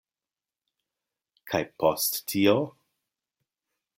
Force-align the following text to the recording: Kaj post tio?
Kaj 1.53 1.61
post 1.83 2.09
tio? 2.33 2.57